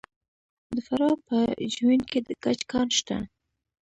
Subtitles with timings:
[0.73, 1.37] د فراه په
[1.73, 3.17] جوین کې د ګچ کان شته.